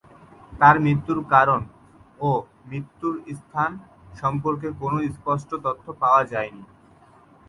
[0.51, 1.61] তার মৃত্যুর কারণ
[2.19, 2.29] ও
[2.65, 3.07] মৃত্যু
[3.39, 3.71] স্থান
[4.21, 6.63] সম্পর্কে কোনো সুস্পষ্ট তথ্য পাওয়া যায়নি।